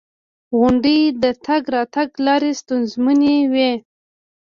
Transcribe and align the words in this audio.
•غونډۍ 0.57 0.99
د 1.23 1.25
تګ 1.45 1.63
راتګ 1.75 2.09
لارې 2.27 2.51
ستونزمنوي. 2.61 3.71